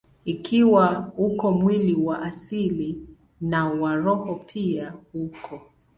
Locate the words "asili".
2.21-3.07